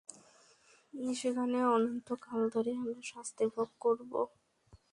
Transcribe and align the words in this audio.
সেখানে 1.13 1.57
অনন্তকাল 1.73 2.41
ধরে 2.53 2.71
আমরা 2.75 3.01
শাস্তি 3.11 3.43
ভোগ 3.53 3.69
করব! 3.79 4.11